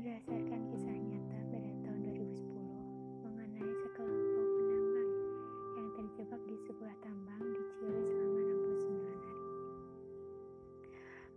[0.00, 5.12] Berdasarkan kisah nyata pada tahun 2010 mengenai sekelompok penambang
[5.76, 9.36] yang terjebak di sebuah tambang di Chile selama 69 hari.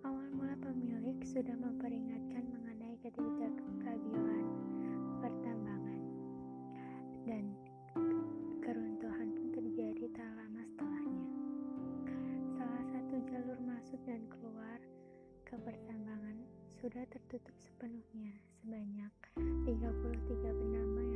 [0.08, 4.48] Awal mula pemilik sudah memperingatkan mengenai ketidakstabilan
[5.20, 6.02] pertambangan
[7.28, 7.44] dan
[8.64, 11.28] keruntuhan pun terjadi tak lama setelahnya.
[12.56, 14.80] Salah satu jalur masuk dan keluar
[15.44, 16.03] ke pertambangan
[16.84, 21.13] sudah tertutup sepenuhnya sebanyak 33 penambang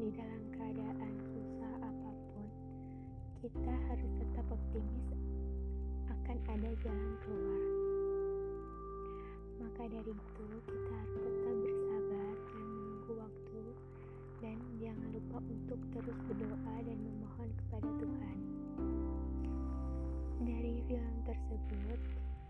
[0.00, 2.48] Di dalam keadaan susah apa pun,
[3.44, 5.08] kita harus tetap optimis
[6.08, 7.62] akan ada jalan keluar.
[9.62, 13.62] Maka dari itu, kita harus tetap bersabar dan menunggu waktu
[14.42, 18.38] dan jangan lupa untuk terus berdoa dan memohon kepada Tuhan.
[20.42, 22.00] Dari film tersebut,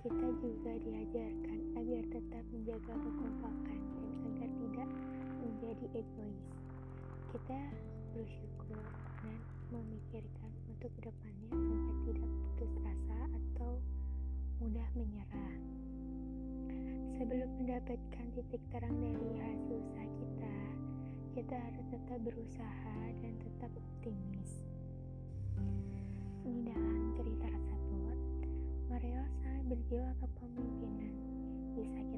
[0.03, 4.91] kita juga diajarkan agar tetap menjaga kekompakan dan agar tidak
[5.45, 6.61] menjadi egois.
[7.33, 7.64] Kita
[8.12, 8.84] bersyukur
[9.25, 9.41] dan
[9.72, 13.80] memikirkan untuk ke depannya agar tidak putus asa atau
[14.61, 15.56] mudah menyerah.
[17.16, 20.56] Sebelum mendapatkan titik terang dari hasil usaha kita,
[21.33, 24.52] kita harus tetap berusaha dan tetap optimis.
[26.45, 28.18] Dalam cerita tersebut,
[28.92, 31.17] Mario sangat berjiwa kepemimpinan.
[31.80, 32.11] Bisa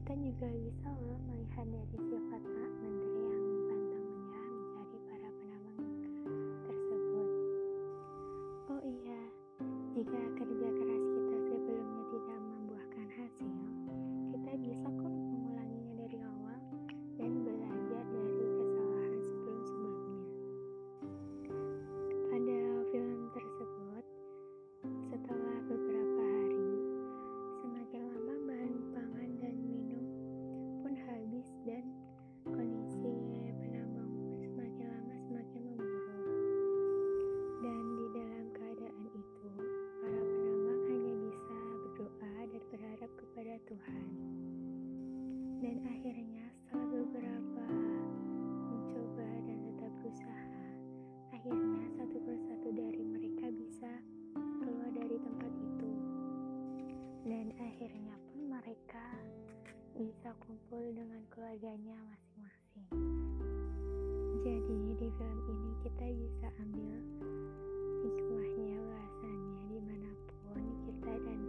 [0.00, 5.92] Kita juga bisa loh melihat dari sifat Pak Menteri yang pantang menyerah mencari para penambang
[6.64, 7.30] tersebut.
[8.72, 9.20] Oh iya,
[9.92, 10.68] jika kerja
[57.58, 59.06] Akhirnya pun mereka
[59.98, 62.86] bisa kumpul dengan keluarganya masing-masing.
[64.46, 66.94] Jadi di film ini kita bisa ambil
[68.06, 70.10] hikmahnya bahasanya di mana
[70.46, 71.40] pun kita dan